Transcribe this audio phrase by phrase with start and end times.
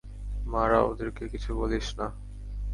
[0.45, 2.07] মারা, ওদেরকে কিছু বলিস না।